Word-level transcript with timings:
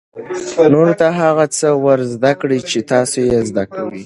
نورو 0.73 0.93
ته 1.01 1.07
هغه 1.19 1.45
څه 1.57 1.67
ور 1.83 1.99
زده 2.13 2.31
کړئ 2.39 2.59
چې 2.69 2.79
تاسو 2.91 3.17
یې 3.31 3.39
زده 3.49 3.63
کوئ. 3.73 3.99